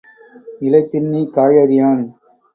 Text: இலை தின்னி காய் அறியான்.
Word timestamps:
இலை 0.59 0.81
தின்னி 0.91 1.21
காய் 1.35 1.61
அறியான். 1.63 2.03